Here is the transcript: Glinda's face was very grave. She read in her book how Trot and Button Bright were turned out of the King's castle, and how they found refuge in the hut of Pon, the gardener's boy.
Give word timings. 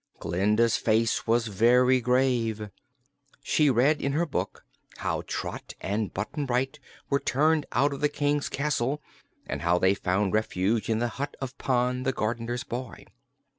Glinda's 0.17 0.77
face 0.77 1.27
was 1.27 1.45
very 1.45 2.01
grave. 2.01 2.71
She 3.43 3.69
read 3.69 4.01
in 4.01 4.13
her 4.13 4.25
book 4.25 4.65
how 4.97 5.21
Trot 5.27 5.75
and 5.79 6.11
Button 6.11 6.47
Bright 6.47 6.79
were 7.11 7.19
turned 7.19 7.67
out 7.71 7.93
of 7.93 8.01
the 8.01 8.09
King's 8.09 8.49
castle, 8.49 8.99
and 9.45 9.61
how 9.61 9.77
they 9.77 9.93
found 9.93 10.33
refuge 10.33 10.89
in 10.89 10.97
the 10.97 11.07
hut 11.07 11.37
of 11.39 11.55
Pon, 11.59 12.01
the 12.01 12.13
gardener's 12.13 12.63
boy. 12.63 13.05